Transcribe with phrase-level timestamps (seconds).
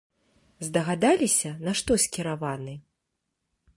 [0.67, 2.73] Здагадаліся, на што скіраваны?